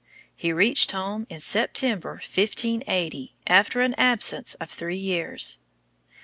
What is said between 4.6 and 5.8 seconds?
three years.